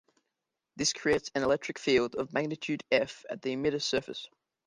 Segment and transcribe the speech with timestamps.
[0.77, 4.27] This creates an electric field of magnitude "F" at the emitter surface.